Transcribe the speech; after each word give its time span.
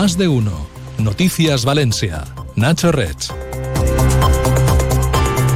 Más 0.00 0.16
de 0.16 0.28
uno. 0.28 0.52
Noticias 0.98 1.64
Valencia. 1.64 2.22
Nacho 2.54 2.92
Rech. 2.92 3.32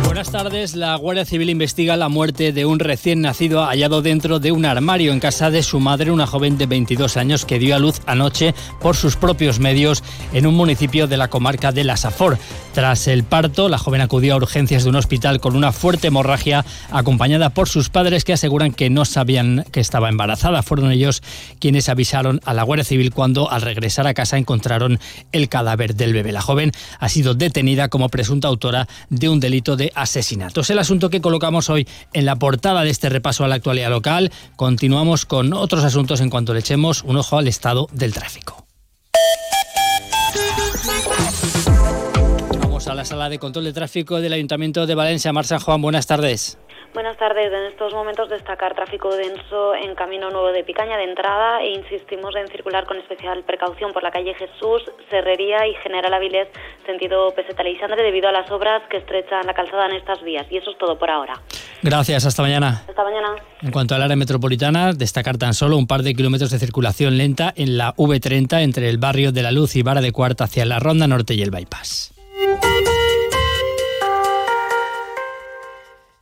Buenas 0.05 0.33
tardes. 0.33 0.75
La 0.75 0.97
Guardia 0.97 1.25
Civil 1.25 1.49
investiga 1.49 1.97
la 1.97 2.09
muerte 2.09 2.53
de 2.53 2.67
un 2.67 2.81
recién 2.81 3.21
nacido 3.21 3.65
hallado 3.65 4.03
dentro 4.03 4.41
de 4.41 4.51
un 4.51 4.65
armario 4.65 5.13
en 5.13 5.21
casa 5.21 5.53
de 5.53 5.63
su 5.63 5.79
madre, 5.79 6.11
una 6.11 6.27
joven 6.27 6.59
de 6.59 6.67
22 6.67 7.17
años 7.17 7.45
que 7.45 7.61
dio 7.61 7.77
a 7.77 7.79
luz 7.79 8.01
anoche 8.07 8.53
por 8.81 8.97
sus 8.97 9.15
propios 9.15 9.61
medios 9.61 10.03
en 10.33 10.49
un 10.49 10.57
municipio 10.57 11.07
de 11.07 11.19
la 11.19 11.29
comarca 11.29 11.71
de 11.71 11.85
La 11.85 11.97
Safor. 11.97 12.37
Tras 12.73 13.09
el 13.09 13.25
parto, 13.25 13.69
la 13.69 13.79
joven 13.79 14.01
acudió 14.01 14.35
a 14.35 14.37
urgencias 14.37 14.85
de 14.85 14.91
un 14.91 14.97
hospital 14.97 15.41
con 15.41 15.57
una 15.57 15.73
fuerte 15.73 16.09
hemorragia, 16.09 16.65
acompañada 16.91 17.51
por 17.51 17.69
sus 17.69 17.91
padres 17.91 18.25
que 18.25 18.33
aseguran 18.33 18.73
que 18.73 18.91
no 18.91 19.05
sabían 19.05 19.65
que 19.73 19.81
estaba 19.81 20.09
embarazada. 20.09 20.63
Fueron 20.63 20.91
ellos 20.91 21.23
quienes 21.59 21.89
avisaron 21.89 22.41
a 22.45 22.55
la 22.55 22.63
Guardia 22.63 22.85
Civil 22.85 23.13
cuando 23.13 23.51
al 23.51 23.63
regresar 23.63 24.07
a 24.07 24.15
casa 24.15 24.39
encontraron 24.39 25.01
el 25.33 25.49
cadáver 25.49 25.95
del 25.95 26.13
bebé. 26.13 26.33
La 26.33 26.41
joven 26.41 26.73
ha 26.99 27.09
sido 27.09 27.35
detenida 27.35 27.89
como 27.89 28.09
presunta 28.09 28.49
autora 28.49 28.89
de 29.11 29.29
un 29.29 29.41
delito 29.41 29.77
de 29.77 29.93
asesinato 29.95 30.13
asesinatos. 30.13 30.69
El 30.69 30.79
asunto 30.79 31.11
que 31.11 31.21
colocamos 31.21 31.71
hoy 31.71 31.89
en 32.13 32.27
la 32.27 32.37
portada 32.37 32.85
de 32.85 32.91
este 32.91 33.09
repaso 33.09 33.45
a 33.45 33.49
la 33.49 33.55
actualidad 33.55 33.91
local. 33.91 34.31
Continuamos 34.57 35.25
con 35.25 35.55
otros 35.55 35.85
asuntos 35.85 36.21
en 36.21 36.29
cuanto 36.29 36.53
le 36.53 36.61
echemos 36.61 37.03
un 37.03 37.17
ojo 37.17 37.39
al 37.39 37.49
estado 37.49 37.89
del 37.93 38.13
tráfico. 38.13 38.67
A 42.93 42.95
la 42.95 43.05
sala 43.07 43.31
de 43.31 43.39
control 43.39 43.65
de 43.65 43.73
tráfico 43.73 44.21
del 44.21 44.35
Ayuntamiento 44.35 44.87
de 44.87 44.95
Valencia. 44.95 45.33
Mar 45.33 45.47
San 45.47 45.61
Juan, 45.61 45.81
buenas 45.81 46.07
tardes. 46.07 46.59
Buenas 46.93 47.17
tardes. 47.17 47.51
En 47.51 47.65
estos 47.73 47.95
momentos 47.95 48.29
destacar 48.29 48.75
tráfico 48.75 49.17
denso 49.17 49.75
en 49.75 49.95
Camino 49.95 50.29
Nuevo 50.29 50.53
de 50.53 50.63
Picaña 50.63 50.99
de 50.99 51.05
entrada 51.05 51.63
e 51.63 51.73
insistimos 51.73 52.37
en 52.37 52.49
circular 52.49 52.85
con 52.85 52.99
especial 52.99 53.45
precaución 53.45 53.93
por 53.95 54.03
la 54.03 54.11
calle 54.11 54.35
Jesús, 54.35 54.83
Serrería 55.09 55.67
y 55.67 55.75
General 55.77 56.13
Avilés, 56.13 56.49
sentido 56.85 57.31
Peseta 57.35 57.63
Lisandre, 57.63 58.03
debido 58.03 58.29
a 58.29 58.33
las 58.33 58.51
obras 58.51 58.83
que 58.91 58.99
estrechan 58.99 59.47
la 59.47 59.55
calzada 59.55 59.87
en 59.87 59.97
estas 59.97 60.23
vías. 60.23 60.47
Y 60.51 60.59
eso 60.59 60.71
es 60.71 60.77
todo 60.77 60.99
por 60.99 61.11
ahora. 61.11 61.41
Gracias, 61.83 62.27
hasta 62.27 62.43
mañana. 62.43 62.83
Hasta 62.87 63.05
mañana. 63.05 63.37
En 63.63 63.71
cuanto 63.71 63.95
al 63.95 64.03
área 64.03 64.17
metropolitana, 64.17 64.93
destacar 64.93 65.39
tan 65.39 65.55
solo 65.55 65.79
un 65.79 65.87
par 65.87 66.03
de 66.03 66.15
kilómetros 66.15 66.51
de 66.51 66.59
circulación 66.59 67.17
lenta 67.17 67.55
en 67.57 67.79
la 67.79 67.95
V30 67.97 68.63
entre 68.63 68.91
el 68.91 68.99
barrio 68.99 69.33
de 69.33 69.43
la 69.43 69.51
Luz 69.51 69.77
y 69.77 69.83
Vara 69.83 70.03
de 70.03 70.13
Cuarta 70.13 70.45
hacia 70.45 70.67
la 70.67 70.79
Ronda 70.79 71.07
Norte 71.07 71.33
y 71.33 71.43
el 71.43 71.51
Bypass. 71.51 72.22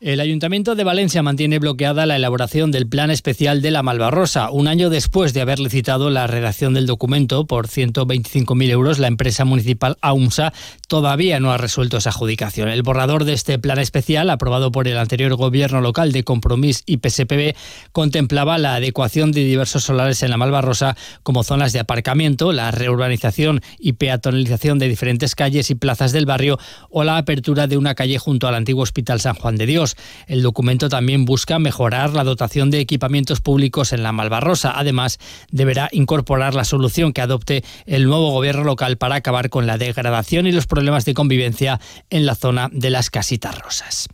El 0.00 0.20
Ayuntamiento 0.20 0.76
de 0.76 0.82
Valencia 0.82 1.22
mantiene 1.22 1.58
bloqueada 1.58 2.06
la 2.06 2.16
elaboración 2.16 2.70
del 2.70 2.88
Plan 2.88 3.10
Especial 3.10 3.60
de 3.60 3.70
la 3.70 3.82
Malvarrosa. 3.82 4.50
Un 4.50 4.66
año 4.66 4.88
después 4.88 5.34
de 5.34 5.42
haber 5.42 5.60
licitado 5.60 6.08
la 6.08 6.26
redacción 6.26 6.72
del 6.72 6.86
documento 6.86 7.46
por 7.46 7.68
125.000 7.68 8.70
euros, 8.70 8.98
la 8.98 9.08
empresa 9.08 9.44
municipal 9.44 9.98
AUMSA 10.00 10.54
todavía 10.88 11.38
no 11.38 11.52
ha 11.52 11.58
resuelto 11.58 11.98
esa 11.98 12.08
adjudicación. 12.08 12.70
El 12.70 12.82
borrador 12.82 13.24
de 13.24 13.34
este 13.34 13.58
Plan 13.58 13.78
Especial, 13.78 14.30
aprobado 14.30 14.72
por 14.72 14.88
el 14.88 14.96
anterior 14.96 15.36
gobierno 15.36 15.82
local 15.82 16.12
de 16.12 16.24
Compromís 16.24 16.82
y 16.86 16.96
PSPB, 16.96 17.54
contemplaba 17.92 18.56
la 18.56 18.76
adecuación 18.76 19.32
de 19.32 19.44
diversos 19.44 19.84
solares 19.84 20.22
en 20.22 20.30
la 20.30 20.38
Malvarrosa 20.38 20.96
como 21.22 21.44
zonas 21.44 21.74
de 21.74 21.80
aparcamiento, 21.80 22.52
la 22.52 22.70
reurbanización 22.70 23.60
y 23.78 23.92
peatonalización 23.92 24.78
de 24.78 24.88
diferentes 24.88 25.34
calles 25.34 25.68
y 25.68 25.74
plazas 25.74 26.12
del 26.12 26.24
barrio 26.24 26.58
o 26.88 27.04
la 27.04 27.18
apertura 27.18 27.66
de 27.66 27.76
una 27.76 27.94
calle 27.94 28.18
junto 28.18 28.48
al 28.48 28.54
antiguo 28.54 28.82
Hospital 28.82 29.20
San 29.20 29.34
Juan 29.34 29.56
de 29.56 29.66
Dios. 29.66 29.89
El 30.26 30.42
documento 30.42 30.88
también 30.88 31.24
busca 31.24 31.58
mejorar 31.58 32.14
la 32.14 32.24
dotación 32.24 32.70
de 32.70 32.80
equipamientos 32.80 33.40
públicos 33.40 33.92
en 33.92 34.02
la 34.02 34.12
Malvarrosa. 34.12 34.72
Además, 34.76 35.18
deberá 35.50 35.88
incorporar 35.92 36.54
la 36.54 36.64
solución 36.64 37.12
que 37.12 37.20
adopte 37.20 37.64
el 37.86 38.06
nuevo 38.06 38.30
gobierno 38.32 38.64
local 38.64 38.96
para 38.96 39.16
acabar 39.16 39.50
con 39.50 39.66
la 39.66 39.78
degradación 39.78 40.46
y 40.46 40.52
los 40.52 40.66
problemas 40.66 41.04
de 41.04 41.14
convivencia 41.14 41.80
en 42.10 42.26
la 42.26 42.34
zona 42.34 42.68
de 42.72 42.90
las 42.90 43.10
casitas 43.10 43.58
rosas. 43.58 44.08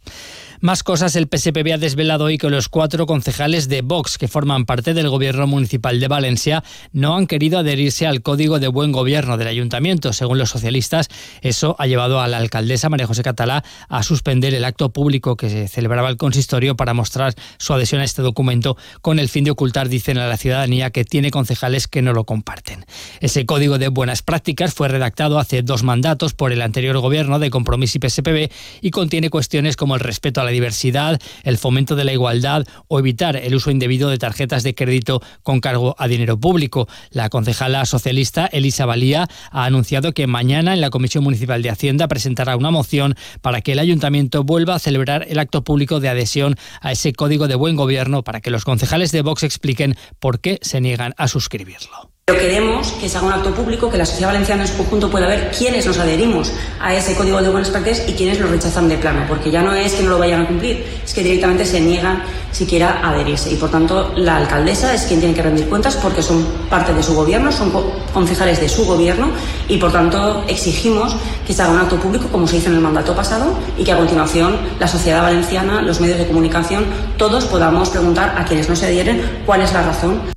Más 0.66 0.82
cosas, 0.82 1.15
el 1.15 1.28
PSPB 1.28 1.75
ha 1.75 1.78
desvelado 1.78 2.25
hoy 2.25 2.38
que 2.38 2.50
los 2.50 2.69
cuatro 2.69 3.06
concejales 3.06 3.69
de 3.69 3.82
Vox 3.82 4.19
que 4.19 4.27
forman 4.27 4.65
parte 4.65 4.94
del 4.94 5.09
Gobierno 5.09 5.47
Municipal 5.47 6.00
de 6.00 6.09
Valencia 6.09 6.65
no 6.93 7.16
han 7.16 7.28
querido 7.28 7.60
adherirse 7.60 8.04
al 8.04 8.21
Código 8.21 8.59
de 8.59 8.66
Buen 8.66 8.91
Gobierno 8.91 9.37
del 9.37 9.47
Ayuntamiento. 9.47 10.12
Según 10.12 10.38
los 10.38 10.50
socialistas, 10.50 11.06
eso 11.41 11.77
ha 11.78 11.87
llevado 11.87 12.21
a 12.21 12.27
la 12.27 12.38
alcaldesa 12.38 12.88
María 12.88 13.06
José 13.06 13.22
Catalá 13.22 13.62
a 13.88 14.03
suspender 14.03 14.54
el 14.54 14.65
acto 14.65 14.88
público 14.88 15.37
que 15.37 15.50
se 15.50 15.69
celebraba 15.69 16.09
el 16.09 16.16
consistorio 16.16 16.75
para 16.75 16.94
mostrar 16.94 17.37
su 17.59 17.72
adhesión 17.72 18.00
a 18.00 18.04
este 18.04 18.22
documento 18.22 18.77
con 19.03 19.21
el 19.21 19.28
fin 19.28 19.44
de 19.44 19.53
ocultar, 19.53 19.88
dicen 19.88 20.19
a 20.19 20.27
la 20.27 20.37
ciudadanía, 20.37 20.91
que 20.91 21.04
tiene 21.04 21.31
concejales 21.31 21.87
que 21.87 22.03
no 22.03 22.12
lo 22.12 22.25
comparten. 22.25 22.87
Ese 23.21 23.47
Código 23.47 23.78
de 23.78 23.87
Buenas 23.87 24.22
Prácticas 24.22 24.75
fue 24.75 24.88
redactado 24.88 25.38
hace 25.38 25.62
dos 25.62 25.84
mandatos 25.84 26.34
por 26.34 26.50
el 26.50 26.60
anterior 26.60 26.98
Gobierno 26.98 27.38
de 27.38 27.50
Compromiso 27.50 27.98
y 27.98 28.09
PSPB 28.09 28.50
y 28.81 28.91
contiene 28.91 29.31
cuestiones 29.31 29.77
como 29.77 29.94
el 29.94 30.00
respeto 30.00 30.41
a 30.41 30.44
la 30.44 30.56
diversidad, 30.56 31.21
el 31.44 31.59
fomento 31.59 31.97
de 31.97 32.05
la 32.05 32.12
igualdad 32.12 32.65
o 32.89 32.99
evitar 32.99 33.37
el 33.37 33.55
uso 33.55 33.71
indebido 33.71 34.09
de 34.09 34.19
tarjetas 34.19 34.62
de 34.62 34.75
crédito 34.75 35.22
con 35.43 35.61
cargo 35.61 35.94
a 35.99 36.09
dinero 36.09 36.39
público. 36.39 36.89
La 37.11 37.28
concejala 37.28 37.84
socialista 37.84 38.47
Elisa 38.47 38.87
Valía 38.87 39.28
ha 39.50 39.65
anunciado 39.65 40.12
que 40.12 40.27
mañana 40.27 40.75
en 40.75 40.81
la 40.81 40.91
Comisión 40.91 41.25
Municipal 41.25 41.62
de 41.62 41.71
Hacienda 41.71 42.09
presentará 42.09 42.56
una 42.56 42.71
moción 42.71 43.15
para 43.43 43.61
que 43.61 43.72
el 43.72 43.78
ayuntamiento 43.78 44.45
vuelva 44.45 44.75
a 44.75 44.78
celebrar 44.78 45.27
el 45.28 45.39
acto 45.39 45.62
público 45.62 46.00
de 46.00 46.09
adhesión 46.09 46.56
a 46.81 46.93
ese 46.93 47.12
código 47.12 47.49
de 47.49 47.55
buen 47.55 47.77
gobierno 47.77 48.25
para 48.25 48.41
que 48.41 48.50
los 48.50 48.65
concejales 48.65 49.12
de 49.12 49.22
Vox 49.22 49.43
expliquen 49.43 49.97
por 50.19 50.41
qué 50.41 50.59
se 50.62 50.81
niegan 50.81 51.15
a 51.16 51.28
suscribirlo. 51.28 52.16
Pero 52.28 52.41
queremos 52.41 52.91
que 52.94 53.09
se 53.09 53.19
haga 53.19 53.28
un 53.28 53.32
acto 53.34 53.54
público, 53.54 53.88
que 53.88 53.98
la 53.98 54.04
sociedad 54.04 54.31
valenciana 54.31 54.62
en 54.62 54.69
su 54.69 54.76
conjunto 54.76 55.09
pueda 55.09 55.28
ver 55.28 55.53
quiénes 55.56 55.87
nos 55.87 55.97
adherimos 55.97 56.53
a 56.81 56.92
ese 56.92 57.14
código 57.14 57.41
de 57.41 57.50
buenas 57.50 57.70
prácticas 57.70 58.03
y 58.09 58.14
quiénes 58.14 58.41
lo 58.41 58.48
rechazan 58.48 58.88
de 58.88 58.98
plano, 58.98 59.25
porque 59.28 59.48
ya 59.48 59.62
no 59.62 59.72
es 59.72 59.92
que 59.92 60.03
no 60.03 60.10
lo 60.10 60.19
vayan 60.19 60.41
a 60.41 60.48
cumplir, 60.48 60.84
es 61.04 61.15
que 61.15 61.22
directamente 61.22 61.65
se 61.65 61.81
niegan 61.81 62.25
siquiera 62.50 62.98
a 63.00 63.10
adherirse. 63.10 63.53
Y 63.53 63.54
por 63.54 63.70
tanto, 63.70 64.12
la 64.16 64.38
alcaldesa 64.38 64.92
es 64.92 65.03
quien 65.03 65.20
tiene 65.20 65.36
que 65.36 65.42
rendir 65.42 65.69
cuentas 65.69 65.94
porque 65.94 66.20
son 66.20 66.44
parte 66.69 66.92
de 66.92 67.00
su 67.00 67.15
gobierno, 67.15 67.53
son 67.53 67.70
concejales 68.12 68.60
de 68.60 68.69
su 68.69 68.84
gobierno 68.84 69.28
y 69.69 69.76
por 69.76 69.92
tanto 69.92 70.42
exigimos 70.48 71.15
que 71.47 71.53
se 71.53 71.62
haga 71.62 71.75
un 71.75 71.78
acto 71.78 71.94
público 71.94 72.26
como 72.32 72.48
se 72.48 72.56
hizo 72.56 72.70
en 72.70 72.75
el 72.75 72.81
mandato 72.81 73.15
pasado 73.15 73.56
y 73.78 73.84
que 73.84 73.92
a 73.92 73.98
continuación 73.98 74.56
la 74.81 74.88
sociedad 74.88 75.22
valenciana, 75.22 75.81
los 75.81 76.00
medios 76.00 76.19
de 76.19 76.26
comunicación, 76.26 76.86
todos 77.19 77.44
podamos 77.44 77.91
preguntar 77.91 78.34
a 78.36 78.44
quienes 78.44 78.69
no 78.69 78.75
se 78.75 78.86
adhieren 78.86 79.22
cuál 79.47 79.60
es 79.60 79.72
la 79.72 79.82
razón 79.82 80.35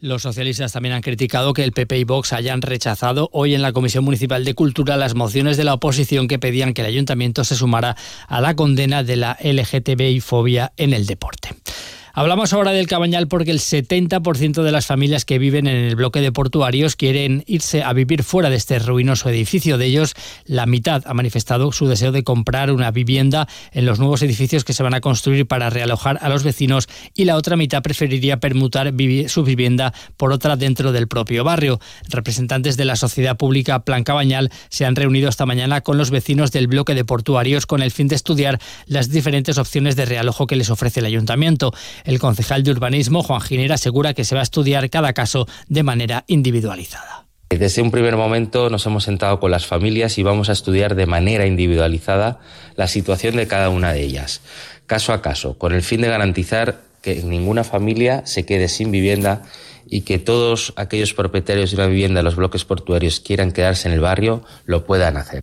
los 0.00 0.22
socialistas 0.22 0.72
también 0.72 0.94
han 0.94 1.02
criticado 1.02 1.52
que 1.52 1.64
el 1.64 1.72
PP 1.72 1.98
y 1.98 2.04
Vox 2.04 2.32
hayan 2.32 2.62
rechazado 2.62 3.30
hoy 3.32 3.54
en 3.54 3.62
la 3.62 3.72
Comisión 3.72 4.04
Municipal 4.04 4.44
de 4.44 4.54
Cultura 4.54 4.96
las 4.96 5.14
mociones 5.14 5.56
de 5.56 5.64
la 5.64 5.74
oposición 5.74 6.28
que 6.28 6.38
pedían 6.38 6.74
que 6.74 6.82
el 6.82 6.88
ayuntamiento 6.88 7.44
se 7.44 7.56
sumara 7.56 7.96
a 8.28 8.40
la 8.40 8.54
condena 8.54 9.02
de 9.02 9.16
la 9.16 9.38
LGTBI 9.42 10.20
fobia 10.20 10.72
en 10.76 10.92
el 10.92 11.06
deporte. 11.06 11.54
Hablamos 12.18 12.54
ahora 12.54 12.72
del 12.72 12.86
Cabañal 12.86 13.28
porque 13.28 13.50
el 13.50 13.58
70% 13.58 14.62
de 14.62 14.72
las 14.72 14.86
familias 14.86 15.26
que 15.26 15.38
viven 15.38 15.66
en 15.66 15.76
el 15.76 15.96
bloque 15.96 16.22
de 16.22 16.32
portuarios 16.32 16.96
quieren 16.96 17.44
irse 17.46 17.82
a 17.82 17.92
vivir 17.92 18.22
fuera 18.22 18.48
de 18.48 18.56
este 18.56 18.78
ruinoso 18.78 19.28
edificio. 19.28 19.76
De 19.76 19.84
ellos, 19.84 20.14
la 20.46 20.64
mitad 20.64 21.02
ha 21.04 21.12
manifestado 21.12 21.70
su 21.72 21.86
deseo 21.86 22.12
de 22.12 22.24
comprar 22.24 22.70
una 22.70 22.90
vivienda 22.90 23.46
en 23.70 23.84
los 23.84 23.98
nuevos 23.98 24.22
edificios 24.22 24.64
que 24.64 24.72
se 24.72 24.82
van 24.82 24.94
a 24.94 25.02
construir 25.02 25.46
para 25.46 25.68
realojar 25.68 26.18
a 26.22 26.30
los 26.30 26.42
vecinos 26.42 26.88
y 27.14 27.26
la 27.26 27.36
otra 27.36 27.54
mitad 27.54 27.82
preferiría 27.82 28.38
permutar 28.38 28.94
su 29.28 29.42
vivienda 29.44 29.92
por 30.16 30.32
otra 30.32 30.56
dentro 30.56 30.92
del 30.92 31.08
propio 31.08 31.44
barrio. 31.44 31.80
Representantes 32.08 32.78
de 32.78 32.86
la 32.86 32.96
sociedad 32.96 33.36
pública 33.36 33.84
Plan 33.84 34.04
Cabañal 34.04 34.50
se 34.70 34.86
han 34.86 34.96
reunido 34.96 35.28
esta 35.28 35.44
mañana 35.44 35.82
con 35.82 35.98
los 35.98 36.10
vecinos 36.10 36.50
del 36.50 36.66
bloque 36.66 36.94
de 36.94 37.04
portuarios 37.04 37.66
con 37.66 37.82
el 37.82 37.90
fin 37.90 38.08
de 38.08 38.14
estudiar 38.14 38.58
las 38.86 39.10
diferentes 39.10 39.58
opciones 39.58 39.96
de 39.96 40.06
realojo 40.06 40.46
que 40.46 40.56
les 40.56 40.70
ofrece 40.70 41.00
el 41.00 41.06
ayuntamiento. 41.06 41.74
El 42.06 42.20
concejal 42.20 42.62
de 42.62 42.70
urbanismo, 42.70 43.22
Juan 43.22 43.40
Ginera, 43.40 43.74
asegura 43.74 44.14
que 44.14 44.24
se 44.24 44.36
va 44.36 44.40
a 44.40 44.44
estudiar 44.44 44.88
cada 44.90 45.12
caso 45.12 45.46
de 45.68 45.82
manera 45.82 46.24
individualizada. 46.28 47.26
Desde 47.50 47.82
un 47.82 47.90
primer 47.90 48.16
momento 48.16 48.70
nos 48.70 48.86
hemos 48.86 49.04
sentado 49.04 49.38
con 49.40 49.50
las 49.50 49.66
familias 49.66 50.16
y 50.18 50.22
vamos 50.22 50.48
a 50.48 50.52
estudiar 50.52 50.94
de 50.94 51.06
manera 51.06 51.46
individualizada 51.46 52.40
la 52.76 52.88
situación 52.88 53.36
de 53.36 53.46
cada 53.46 53.70
una 53.70 53.92
de 53.92 54.02
ellas, 54.02 54.40
caso 54.86 55.12
a 55.12 55.20
caso, 55.20 55.58
con 55.58 55.72
el 55.72 55.82
fin 55.82 56.00
de 56.00 56.08
garantizar 56.08 56.80
que 57.02 57.22
ninguna 57.22 57.64
familia 57.64 58.24
se 58.24 58.46
quede 58.46 58.68
sin 58.68 58.90
vivienda 58.90 59.42
y 59.88 60.02
que 60.02 60.18
todos 60.18 60.72
aquellos 60.76 61.14
propietarios 61.14 61.70
de 61.70 61.76
una 61.76 61.86
vivienda 61.86 62.20
de 62.20 62.24
los 62.24 62.36
bloques 62.36 62.64
portuarios 62.64 63.20
quieran 63.20 63.52
quedarse 63.52 63.88
en 63.88 63.94
el 63.94 64.00
barrio 64.00 64.42
lo 64.64 64.84
puedan 64.84 65.16
hacer. 65.16 65.42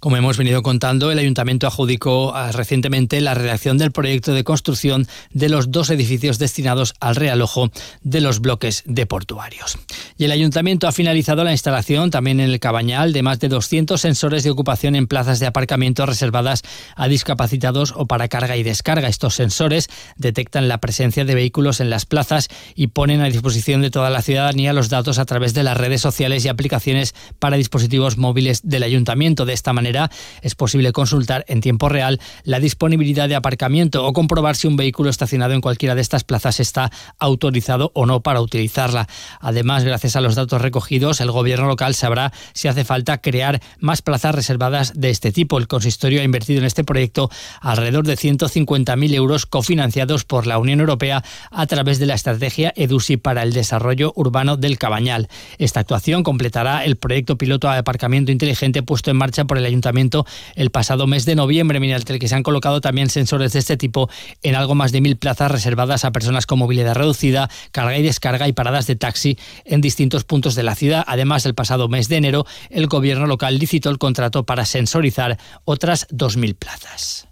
Como 0.00 0.16
hemos 0.16 0.38
venido 0.38 0.62
contando, 0.62 1.10
el 1.10 1.18
ayuntamiento 1.18 1.66
adjudicó 1.66 2.34
ah, 2.34 2.52
recientemente 2.52 3.20
la 3.20 3.34
redacción 3.34 3.78
del 3.78 3.92
proyecto 3.92 4.32
de 4.32 4.44
construcción 4.44 5.06
de 5.32 5.48
los 5.48 5.70
dos 5.70 5.90
edificios 5.90 6.38
destinados 6.38 6.94
al 7.00 7.16
realojo 7.16 7.70
de 8.02 8.20
los 8.20 8.40
bloques 8.40 8.82
de 8.86 9.06
portuarios. 9.06 9.78
Y 10.16 10.24
el 10.24 10.32
ayuntamiento 10.32 10.88
ha 10.88 10.92
finalizado 10.92 11.44
la 11.44 11.52
instalación 11.52 12.10
también 12.10 12.40
en 12.40 12.50
el 12.50 12.60
Cabañal 12.60 13.12
de 13.12 13.22
más 13.22 13.40
de 13.40 13.48
200 13.48 14.00
sensores 14.00 14.44
de 14.44 14.50
ocupación 14.50 14.96
en 14.96 15.06
plazas 15.06 15.40
de 15.40 15.46
aparcamiento 15.46 16.06
reservadas 16.06 16.62
a 16.96 17.08
discapacitados 17.08 17.92
o 17.96 18.06
para 18.06 18.28
carga 18.28 18.56
y 18.56 18.62
descarga. 18.62 19.08
Estos 19.08 19.34
sensores 19.34 19.88
detectan 20.16 20.68
la 20.68 20.78
presencia 20.78 21.24
de 21.24 21.34
vehículos 21.34 21.80
en 21.80 21.90
las 21.90 22.06
plazas 22.06 22.48
y 22.74 22.88
ponen 22.88 23.20
a 23.20 23.26
disposición 23.26 23.82
de 23.82 23.90
toda 23.90 24.10
la 24.10 24.22
ciudadanía 24.22 24.72
los 24.72 24.88
datos 24.88 25.18
a 25.18 25.26
través 25.26 25.54
de 25.54 25.62
las 25.62 25.76
redes 25.76 26.00
sociales 26.00 26.44
y 26.44 26.48
aplicaciones 26.48 27.14
para 27.38 27.56
dispositivos 27.56 28.16
móviles 28.16 28.60
del 28.64 28.82
ayuntamiento. 28.82 29.46
De 29.50 29.54
esta 29.54 29.72
manera, 29.72 30.12
es 30.42 30.54
posible 30.54 30.92
consultar 30.92 31.44
en 31.48 31.60
tiempo 31.60 31.88
real 31.88 32.20
la 32.44 32.60
disponibilidad 32.60 33.28
de 33.28 33.34
aparcamiento 33.34 34.06
o 34.06 34.12
comprobar 34.12 34.54
si 34.54 34.68
un 34.68 34.76
vehículo 34.76 35.10
estacionado 35.10 35.54
en 35.54 35.60
cualquiera 35.60 35.96
de 35.96 36.02
estas 36.02 36.22
plazas 36.22 36.60
está 36.60 36.92
autorizado 37.18 37.90
o 37.96 38.06
no 38.06 38.20
para 38.20 38.40
utilizarla. 38.40 39.08
Además, 39.40 39.82
gracias 39.82 40.14
a 40.14 40.20
los 40.20 40.36
datos 40.36 40.62
recogidos, 40.62 41.20
el 41.20 41.32
gobierno 41.32 41.66
local 41.66 41.96
sabrá 41.96 42.32
si 42.52 42.68
hace 42.68 42.84
falta 42.84 43.18
crear 43.18 43.60
más 43.80 44.02
plazas 44.02 44.36
reservadas 44.36 44.92
de 44.94 45.10
este 45.10 45.32
tipo. 45.32 45.58
El 45.58 45.66
consistorio 45.66 46.20
ha 46.20 46.24
invertido 46.24 46.60
en 46.60 46.66
este 46.66 46.84
proyecto 46.84 47.28
alrededor 47.60 48.06
de 48.06 48.14
150.000 48.14 49.14
euros 49.14 49.46
cofinanciados 49.46 50.24
por 50.24 50.46
la 50.46 50.58
Unión 50.58 50.78
Europea 50.78 51.24
a 51.50 51.66
través 51.66 51.98
de 51.98 52.06
la 52.06 52.14
estrategia 52.14 52.72
EDUSI 52.76 53.16
para 53.16 53.42
el 53.42 53.52
desarrollo 53.52 54.12
urbano 54.14 54.56
del 54.56 54.78
Cabañal. 54.78 55.28
Esta 55.58 55.80
actuación 55.80 56.22
completará 56.22 56.84
el 56.84 56.94
proyecto 56.94 57.36
piloto 57.36 57.68
de 57.68 57.78
aparcamiento 57.78 58.30
inteligente 58.30 58.84
puesto 58.84 59.10
en 59.10 59.16
marcha 59.16 59.39
por 59.46 59.58
el 59.58 59.64
Ayuntamiento 59.64 60.26
el 60.54 60.70
pasado 60.70 61.06
mes 61.06 61.24
de 61.24 61.34
noviembre, 61.34 61.80
mediante 61.80 62.12
el 62.12 62.18
que 62.18 62.28
se 62.28 62.34
han 62.34 62.42
colocado 62.42 62.80
también 62.80 63.10
sensores 63.10 63.52
de 63.52 63.58
este 63.58 63.76
tipo 63.76 64.08
en 64.42 64.54
algo 64.54 64.74
más 64.74 64.92
de 64.92 65.00
mil 65.00 65.16
plazas 65.16 65.50
reservadas 65.50 66.04
a 66.04 66.12
personas 66.12 66.46
con 66.46 66.58
movilidad 66.58 66.94
reducida, 66.94 67.50
carga 67.72 67.98
y 67.98 68.02
descarga 68.02 68.48
y 68.48 68.52
paradas 68.52 68.86
de 68.86 68.96
taxi 68.96 69.38
en 69.64 69.80
distintos 69.80 70.24
puntos 70.24 70.54
de 70.54 70.62
la 70.62 70.74
ciudad. 70.74 71.04
Además, 71.06 71.46
el 71.46 71.54
pasado 71.54 71.88
mes 71.88 72.08
de 72.08 72.16
enero, 72.16 72.46
el 72.70 72.86
gobierno 72.86 73.26
local 73.26 73.58
licitó 73.58 73.90
el 73.90 73.98
contrato 73.98 74.44
para 74.44 74.64
sensorizar 74.64 75.38
otras 75.64 76.08
2.000 76.08 76.56
plazas. 76.56 77.29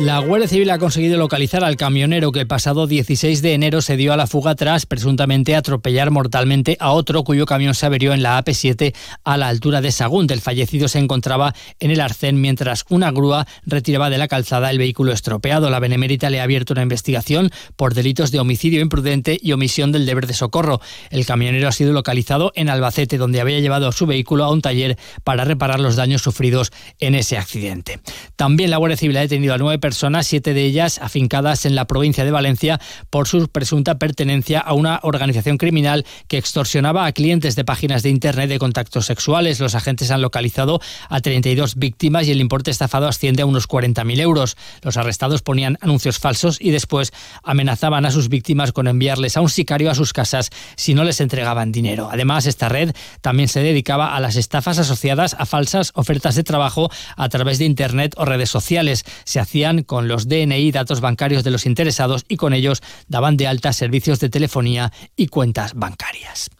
La 0.00 0.18
Guardia 0.18 0.48
Civil 0.48 0.70
ha 0.70 0.78
conseguido 0.78 1.18
localizar 1.18 1.62
al 1.62 1.76
camionero 1.76 2.32
que 2.32 2.40
el 2.40 2.46
pasado 2.46 2.86
16 2.86 3.42
de 3.42 3.52
enero 3.52 3.82
se 3.82 3.98
dio 3.98 4.14
a 4.14 4.16
la 4.16 4.26
fuga 4.26 4.54
tras 4.54 4.86
presuntamente 4.86 5.54
atropellar 5.54 6.10
mortalmente 6.10 6.78
a 6.80 6.92
otro 6.92 7.22
cuyo 7.22 7.44
camión 7.44 7.74
se 7.74 7.84
averió 7.84 8.14
en 8.14 8.22
la 8.22 8.42
AP7 8.42 8.94
a 9.24 9.36
la 9.36 9.48
altura 9.48 9.82
de 9.82 9.92
Sagunt. 9.92 10.30
El 10.30 10.40
fallecido 10.40 10.88
se 10.88 11.00
encontraba 11.00 11.54
en 11.80 11.90
el 11.90 12.00
arcén 12.00 12.40
mientras 12.40 12.86
una 12.88 13.10
grúa 13.10 13.46
retiraba 13.66 14.08
de 14.08 14.16
la 14.16 14.26
calzada 14.26 14.70
el 14.70 14.78
vehículo 14.78 15.12
estropeado. 15.12 15.68
La 15.68 15.80
Benemérita 15.80 16.30
le 16.30 16.40
ha 16.40 16.44
abierto 16.44 16.72
una 16.72 16.82
investigación 16.82 17.50
por 17.76 17.92
delitos 17.92 18.30
de 18.30 18.40
homicidio 18.40 18.80
imprudente 18.80 19.38
y 19.42 19.52
omisión 19.52 19.92
del 19.92 20.06
deber 20.06 20.26
de 20.26 20.32
socorro. 20.32 20.80
El 21.10 21.26
camionero 21.26 21.68
ha 21.68 21.72
sido 21.72 21.92
localizado 21.92 22.52
en 22.54 22.70
Albacete, 22.70 23.18
donde 23.18 23.42
había 23.42 23.60
llevado 23.60 23.92
su 23.92 24.06
vehículo 24.06 24.44
a 24.44 24.50
un 24.50 24.62
taller 24.62 24.96
para 25.24 25.44
reparar 25.44 25.78
los 25.78 25.96
daños 25.96 26.22
sufridos 26.22 26.72
en 27.00 27.14
ese 27.14 27.36
accidente. 27.36 28.00
También 28.36 28.70
la 28.70 28.78
Guardia 28.78 28.96
Civil 28.96 29.18
ha 29.18 29.20
detenido 29.20 29.52
a 29.52 29.58
nueve 29.58 29.78
personas 29.78 29.89
personas, 29.90 30.28
siete 30.28 30.54
de 30.54 30.64
ellas 30.64 31.00
afincadas 31.02 31.66
en 31.66 31.74
la 31.74 31.88
provincia 31.88 32.24
de 32.24 32.30
Valencia 32.30 32.80
por 33.10 33.26
su 33.26 33.48
presunta 33.48 33.98
pertenencia 33.98 34.60
a 34.60 34.72
una 34.72 35.00
organización 35.02 35.58
criminal 35.58 36.06
que 36.28 36.38
extorsionaba 36.38 37.06
a 37.06 37.12
clientes 37.12 37.56
de 37.56 37.64
páginas 37.64 38.04
de 38.04 38.10
Internet 38.10 38.48
de 38.48 38.60
contactos 38.60 39.06
sexuales. 39.06 39.58
Los 39.58 39.74
agentes 39.74 40.12
han 40.12 40.22
localizado 40.22 40.80
a 41.08 41.20
32 41.20 41.74
víctimas 41.74 42.28
y 42.28 42.30
el 42.30 42.40
importe 42.40 42.70
estafado 42.70 43.08
asciende 43.08 43.42
a 43.42 43.46
unos 43.46 43.68
40.000 43.68 44.20
euros. 44.20 44.56
Los 44.82 44.96
arrestados 44.96 45.42
ponían 45.42 45.76
anuncios 45.80 46.20
falsos 46.20 46.58
y 46.60 46.70
después 46.70 47.12
amenazaban 47.42 48.06
a 48.06 48.12
sus 48.12 48.28
víctimas 48.28 48.70
con 48.70 48.86
enviarles 48.86 49.36
a 49.36 49.40
un 49.40 49.50
sicario 49.50 49.90
a 49.90 49.96
sus 49.96 50.12
casas 50.12 50.50
si 50.76 50.94
no 50.94 51.02
les 51.02 51.20
entregaban 51.20 51.72
dinero. 51.72 52.10
Además, 52.12 52.46
esta 52.46 52.68
red 52.68 52.94
también 53.22 53.48
se 53.48 53.58
dedicaba 53.58 54.14
a 54.14 54.20
las 54.20 54.36
estafas 54.36 54.78
asociadas 54.78 55.34
a 55.36 55.46
falsas 55.46 55.90
ofertas 55.96 56.36
de 56.36 56.44
trabajo 56.44 56.92
a 57.16 57.28
través 57.28 57.58
de 57.58 57.64
Internet 57.64 58.14
o 58.18 58.24
redes 58.24 58.50
sociales. 58.50 59.04
Se 59.24 59.40
hacían 59.40 59.79
con 59.84 60.08
los 60.08 60.28
DNI, 60.28 60.72
datos 60.72 61.00
bancarios 61.00 61.44
de 61.44 61.50
los 61.50 61.66
interesados 61.66 62.24
y 62.28 62.36
con 62.36 62.52
ellos 62.52 62.82
daban 63.08 63.36
de 63.36 63.46
alta 63.46 63.72
servicios 63.72 64.20
de 64.20 64.28
telefonía 64.28 64.92
y 65.16 65.28
cuentas 65.28 65.74
bancarias. 65.74 66.50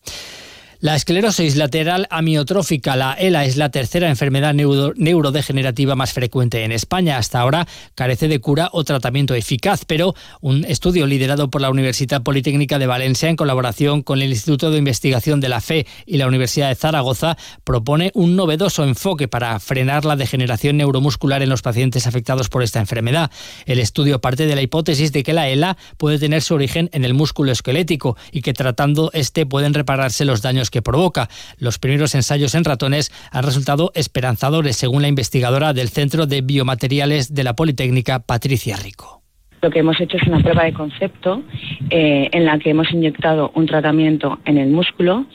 La 0.83 0.97
esclerosis 0.97 1.57
lateral 1.57 2.07
amiotrófica, 2.09 2.97
la 2.97 3.13
ELA, 3.13 3.45
es 3.45 3.59
la 3.59 3.71
tercera 3.71 4.09
enfermedad 4.09 4.55
neurodegenerativa 4.55 5.95
más 5.95 6.15
frecuente 6.15 6.65
en 6.65 6.73
España. 6.73 7.19
Hasta 7.19 7.39
ahora 7.39 7.69
carece 7.95 8.29
de 8.29 8.41
cura 8.41 8.71
o 8.73 8.83
tratamiento 8.83 9.35
eficaz, 9.35 9.85
pero 9.85 10.15
un 10.41 10.65
estudio 10.65 11.07
liderado 11.07 11.51
por 11.51 11.61
la 11.61 11.69
Universidad 11.69 12.23
Politécnica 12.23 12.79
de 12.79 12.87
Valencia 12.87 13.29
en 13.29 13.37
colaboración 13.37 14.01
con 14.01 14.23
el 14.23 14.31
Instituto 14.31 14.71
de 14.71 14.79
Investigación 14.79 15.39
de 15.41 15.51
la 15.51 15.61
Fe 15.61 15.87
y 16.07 16.17
la 16.17 16.27
Universidad 16.27 16.71
de 16.71 16.77
Zaragoza 16.77 17.37
propone 17.63 18.11
un 18.15 18.35
novedoso 18.35 18.83
enfoque 18.83 19.29
para 19.29 19.61
frenar 19.61 20.07
la 20.07 20.17
degeneración 20.17 20.79
neuromuscular 20.79 21.43
en 21.43 21.51
los 21.51 21.61
pacientes 21.61 22.07
afectados 22.07 22.49
por 22.49 22.63
esta 22.63 22.81
enfermedad. 22.81 23.31
El 23.67 23.81
estudio 23.81 24.23
parte 24.23 24.47
de 24.47 24.55
la 24.55 24.63
hipótesis 24.63 25.13
de 25.13 25.25
que 25.25 25.35
la 25.35 25.51
ELA 25.51 25.77
puede 25.99 26.19
tener 26.19 26.41
su 26.41 26.55
origen 26.55 26.89
en 26.95 27.05
el 27.05 27.13
músculo 27.13 27.53
esquelético 27.53 28.17
y 28.33 28.41
que 28.41 28.55
tratando 28.55 29.11
este 29.13 29.45
pueden 29.45 29.75
repararse 29.75 30.25
los 30.25 30.41
daños 30.41 30.70
que 30.71 30.83
provoca. 30.83 31.29
Los 31.59 31.79
primeros 31.79 32.15
ensayos 32.15 32.55
en 32.55 32.65
ratones 32.65 33.13
han 33.31 33.45
resultado 33.45 33.93
esperanzadores, 33.95 34.77
según 34.77 35.03
la 35.03 35.09
investigadora 35.09 35.73
del 35.73 35.89
Centro 35.89 36.27
de 36.27 36.41
Biomateriales 36.41 37.35
de 37.35 37.45
la 37.45 37.55
Politécnica, 37.55 38.21
Patricia 38.21 38.77
Rico. 38.77 39.21
Lo 39.63 39.71
que 39.71 39.81
hemos 39.81 40.01
hecho 40.01 40.17
es 40.17 40.27
una 40.27 40.41
prueba 40.41 40.65
de 40.65 40.73
concepto 40.73 41.43
eh, 41.91 42.29
en 42.33 42.47
la 42.47 42.59
que 42.59 42.71
hemos 42.71 42.91
inyectado 42.93 43.53
un 43.55 43.67
tratamiento 43.67 44.39
en 44.47 44.57
el 44.57 44.71
músculo 44.71 45.27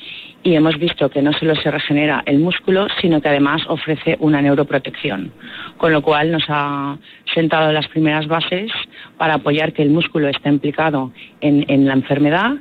y 0.42 0.56
hemos 0.56 0.78
visto 0.78 1.10
que 1.10 1.22
no 1.22 1.32
solo 1.34 1.56
se 1.56 1.70
regenera 1.70 2.24
el 2.26 2.40
músculo, 2.40 2.88
sino 3.02 3.22
que 3.22 3.30
además 3.30 3.64
ofrece 3.68 4.16
una 4.20 4.42
neuroprotección, 4.42 5.32
con 5.78 5.92
lo 5.92 6.02
cual 6.02 6.32
nos 6.32 6.44
ha 6.50 6.98
sentado 7.34 7.72
las 7.72 7.88
primeras 7.88 8.28
bases 8.28 8.72
para 9.18 9.36
apoyar 9.36 9.74
que 9.74 9.82
el 9.82 9.90
músculo 9.90 10.28
está 10.28 10.50
implicado 10.50 11.12
en, 11.42 11.66
en 11.68 11.86
la 11.86 11.94
enfermedad 11.94 12.54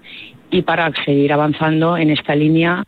y 0.54 0.62
para 0.62 0.92
seguir 1.04 1.32
avanzando 1.32 1.96
en 1.96 2.10
esta 2.10 2.34
línea. 2.36 2.84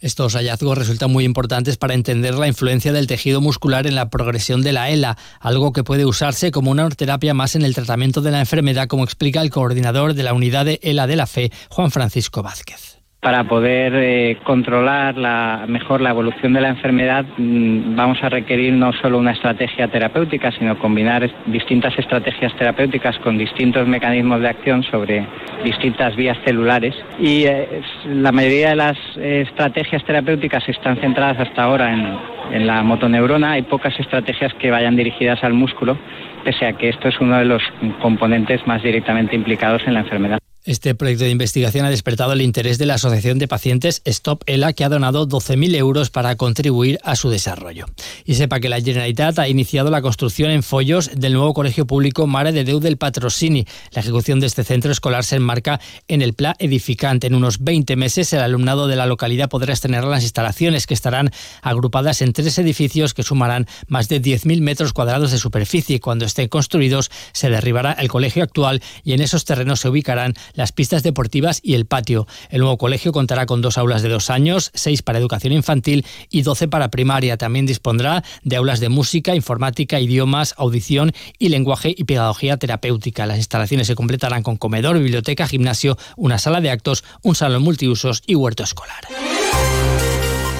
Estos 0.00 0.34
hallazgos 0.34 0.76
resultan 0.76 1.12
muy 1.12 1.24
importantes 1.24 1.76
para 1.76 1.94
entender 1.94 2.34
la 2.34 2.48
influencia 2.48 2.92
del 2.92 3.06
tejido 3.06 3.40
muscular 3.40 3.86
en 3.86 3.94
la 3.94 4.10
progresión 4.10 4.62
de 4.62 4.72
la 4.72 4.90
ELA, 4.90 5.16
algo 5.38 5.72
que 5.72 5.84
puede 5.84 6.04
usarse 6.04 6.50
como 6.50 6.72
una 6.72 6.88
terapia 6.90 7.34
más 7.34 7.54
en 7.54 7.62
el 7.62 7.76
tratamiento 7.76 8.20
de 8.20 8.32
la 8.32 8.40
enfermedad, 8.40 8.88
como 8.88 9.04
explica 9.04 9.40
el 9.40 9.50
coordinador 9.50 10.14
de 10.14 10.24
la 10.24 10.34
unidad 10.34 10.64
de 10.64 10.80
ELA 10.82 11.06
de 11.06 11.16
la 11.16 11.28
FE, 11.28 11.52
Juan 11.70 11.92
Francisco 11.92 12.42
Vázquez 12.42 13.01
para 13.22 13.44
poder 13.44 13.92
eh, 13.94 14.38
controlar 14.42 15.16
la, 15.16 15.64
mejor 15.68 16.00
la 16.00 16.10
evolución 16.10 16.54
de 16.54 16.60
la 16.60 16.70
enfermedad 16.70 17.24
mm, 17.38 17.94
vamos 17.94 18.18
a 18.20 18.28
requerir 18.28 18.72
no 18.72 18.92
solo 18.94 19.18
una 19.18 19.30
estrategia 19.30 19.86
terapéutica, 19.86 20.50
sino 20.50 20.76
combinar 20.76 21.30
distintas 21.46 21.96
estrategias 21.96 22.52
terapéuticas 22.56 23.16
con 23.20 23.38
distintos 23.38 23.86
mecanismos 23.86 24.40
de 24.40 24.48
acción 24.48 24.82
sobre 24.82 25.24
distintas 25.62 26.16
vías 26.16 26.36
celulares. 26.44 26.96
Y 27.16 27.44
eh, 27.44 27.82
la 28.06 28.32
mayoría 28.32 28.70
de 28.70 28.76
las 28.76 28.98
eh, 29.16 29.44
estrategias 29.46 30.02
terapéuticas 30.04 30.68
están 30.68 30.96
centradas 30.96 31.38
hasta 31.38 31.62
ahora 31.62 31.92
en, 31.92 32.18
en 32.50 32.66
la 32.66 32.82
motoneurona. 32.82 33.52
Hay 33.52 33.62
pocas 33.62 33.98
estrategias 34.00 34.52
que 34.54 34.72
vayan 34.72 34.96
dirigidas 34.96 35.44
al 35.44 35.52
músculo, 35.52 35.96
pese 36.42 36.66
a 36.66 36.72
que 36.72 36.88
esto 36.88 37.06
es 37.06 37.20
uno 37.20 37.38
de 37.38 37.44
los 37.44 37.62
componentes 38.00 38.66
más 38.66 38.82
directamente 38.82 39.36
implicados 39.36 39.82
en 39.86 39.94
la 39.94 40.00
enfermedad. 40.00 40.41
Este 40.64 40.94
proyecto 40.94 41.24
de 41.24 41.30
investigación 41.30 41.86
ha 41.86 41.90
despertado 41.90 42.34
el 42.34 42.40
interés 42.40 42.78
de 42.78 42.86
la 42.86 42.94
Asociación 42.94 43.40
de 43.40 43.48
Pacientes 43.48 44.00
Stop 44.04 44.44
ELA, 44.46 44.72
que 44.72 44.84
ha 44.84 44.88
donado 44.88 45.26
12.000 45.26 45.74
euros 45.74 46.10
para 46.10 46.36
contribuir 46.36 47.00
a 47.02 47.16
su 47.16 47.30
desarrollo. 47.30 47.86
Y 48.24 48.36
sepa 48.36 48.60
que 48.60 48.68
la 48.68 48.80
Generalitat 48.80 49.40
ha 49.40 49.48
iniciado 49.48 49.90
la 49.90 50.02
construcción 50.02 50.52
en 50.52 50.62
Follos 50.62 51.10
del 51.16 51.32
nuevo 51.32 51.52
colegio 51.52 51.84
público 51.84 52.28
Mare 52.28 52.52
de 52.52 52.62
Deu 52.62 52.78
del 52.78 52.96
Patrocini. 52.96 53.66
La 53.90 54.02
ejecución 54.02 54.38
de 54.38 54.46
este 54.46 54.62
centro 54.62 54.92
escolar 54.92 55.24
se 55.24 55.34
enmarca 55.34 55.80
en 56.06 56.22
el 56.22 56.32
plan 56.32 56.54
edificante. 56.60 57.26
En 57.26 57.34
unos 57.34 57.64
20 57.64 57.96
meses, 57.96 58.32
el 58.32 58.38
alumnado 58.38 58.86
de 58.86 58.94
la 58.94 59.06
localidad 59.06 59.48
podrá 59.48 59.72
estrenar 59.72 60.04
las 60.04 60.22
instalaciones, 60.22 60.86
que 60.86 60.94
estarán 60.94 61.32
agrupadas 61.62 62.22
en 62.22 62.32
tres 62.32 62.56
edificios 62.58 63.14
que 63.14 63.24
sumarán 63.24 63.66
más 63.88 64.08
de 64.08 64.22
10.000 64.22 64.60
metros 64.60 64.92
cuadrados 64.92 65.32
de 65.32 65.38
superficie. 65.38 65.98
Cuando 65.98 66.24
estén 66.24 66.46
construidos, 66.46 67.10
se 67.32 67.50
derribará 67.50 67.90
el 67.94 68.06
colegio 68.06 68.44
actual 68.44 68.80
y 69.02 69.14
en 69.14 69.22
esos 69.22 69.44
terrenos 69.44 69.80
se 69.80 69.88
ubicarán 69.88 70.34
las 70.54 70.72
pistas 70.72 71.02
deportivas 71.02 71.60
y 71.62 71.74
el 71.74 71.86
patio. 71.86 72.26
El 72.50 72.60
nuevo 72.60 72.78
colegio 72.78 73.12
contará 73.12 73.46
con 73.46 73.62
dos 73.62 73.78
aulas 73.78 74.02
de 74.02 74.08
dos 74.08 74.30
años, 74.30 74.70
seis 74.74 75.02
para 75.02 75.18
educación 75.18 75.52
infantil 75.52 76.04
y 76.30 76.42
doce 76.42 76.68
para 76.68 76.90
primaria. 76.90 77.36
También 77.36 77.66
dispondrá 77.66 78.22
de 78.42 78.56
aulas 78.56 78.80
de 78.80 78.88
música, 78.88 79.34
informática, 79.34 80.00
idiomas, 80.00 80.54
audición 80.56 81.12
y 81.38 81.48
lenguaje 81.48 81.94
y 81.96 82.04
pedagogía 82.04 82.56
terapéutica. 82.56 83.26
Las 83.26 83.38
instalaciones 83.38 83.86
se 83.86 83.94
completarán 83.94 84.42
con 84.42 84.56
comedor, 84.56 84.98
biblioteca, 84.98 85.48
gimnasio, 85.48 85.96
una 86.16 86.38
sala 86.38 86.60
de 86.60 86.70
actos, 86.70 87.04
un 87.22 87.34
salón 87.34 87.62
multiusos 87.62 88.22
y 88.26 88.34
huerto 88.34 88.62
escolar. 88.62 89.41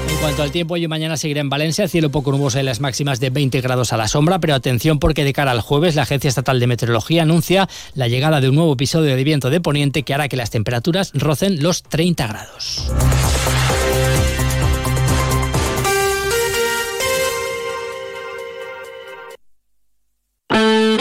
En 0.09 0.17
cuanto 0.19 0.43
al 0.43 0.51
tiempo, 0.51 0.75
hoy 0.75 0.85
y 0.85 0.89
mañana 0.89 1.17
seguirá 1.17 1.41
en 1.41 1.51
Valencia, 1.51 1.89
cielo 1.89 2.11
poco 2.11 2.33
nuboso 2.33 2.61
y 2.61 2.63
las 2.63 2.81
máximas 2.81 3.21
de 3.21 3.31
20 3.31 3.61
grados 3.61 3.93
a 3.93 3.97
la 3.97 4.09
sombra, 4.09 4.39
pero 4.39 4.55
atención 4.55 4.99
porque 4.99 5.25
de 5.25 5.33
cara 5.33 5.51
al 5.51 5.61
jueves 5.61 5.95
la 5.95 6.03
Agencia 6.03 6.29
Estatal 6.29 6.61
de 6.61 6.67
Meteorología 6.67 7.23
anuncia 7.23 7.69
la 7.95 8.09
llegada 8.09 8.41
de 8.41 8.49
un 8.49 8.55
nuevo 8.55 8.73
episodio 8.75 9.17
de 9.17 9.25
viento 9.25 9.51
de 9.51 9.61
poniente 9.61 10.03
que 10.03 10.15
hará 10.15 10.29
que 10.29 10.37
las 10.37 10.51
temperaturas 10.51 11.13
rocen 11.15 11.63
los 11.63 11.83
30 11.83 12.27
grados. 12.27 12.93